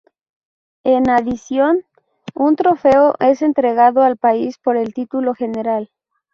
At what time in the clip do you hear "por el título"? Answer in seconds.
4.57-5.35